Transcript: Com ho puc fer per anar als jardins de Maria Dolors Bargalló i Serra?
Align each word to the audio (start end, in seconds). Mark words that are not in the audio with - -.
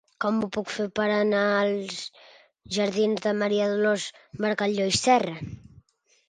Com 0.23 0.37
ho 0.43 0.47
puc 0.53 0.69
fer 0.75 0.85
per 0.99 1.03
anar 1.15 1.41
als 1.57 1.99
jardins 2.77 3.21
de 3.27 3.35
Maria 3.43 3.69
Dolors 3.75 4.07
Bargalló 4.47 4.89
i 4.95 4.99
Serra? 5.03 5.37